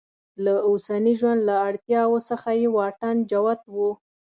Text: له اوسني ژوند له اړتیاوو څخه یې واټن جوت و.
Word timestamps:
له 0.43 0.53
اوسني 0.69 1.13
ژوند 1.19 1.41
له 1.49 1.55
اړتیاوو 1.67 2.19
څخه 2.29 2.49
یې 2.59 2.67
واټن 2.75 3.15
جوت 3.31 3.61
و. 3.73 3.75